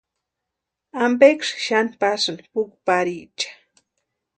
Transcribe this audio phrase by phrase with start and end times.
[1.03, 3.51] ¿Ampeksï xani pasïni puki pariecha?